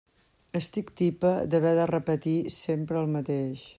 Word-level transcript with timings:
Estic 0.59 0.87
tipa 1.01 1.33
d'haver 1.53 1.73
de 1.81 1.85
repetir 1.91 2.35
sempre 2.57 3.01
el 3.03 3.13
mateix. 3.19 3.69